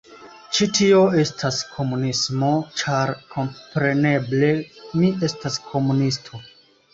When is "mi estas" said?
5.03-5.61